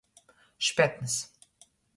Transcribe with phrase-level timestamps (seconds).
[0.67, 1.13] Špetns.